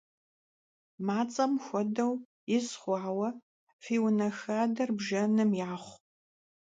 [1.07, 2.13] Mats'em xuedeu,
[2.49, 3.29] yiz xhuaue
[3.83, 5.95] fi vune xader bjjenım yaxhu!